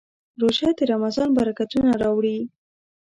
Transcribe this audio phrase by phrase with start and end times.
[0.41, 2.37] روژه د رمضان برکتونه راوړي.